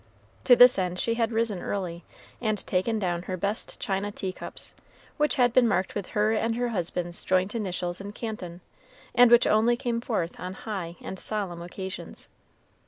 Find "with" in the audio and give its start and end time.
5.93-6.07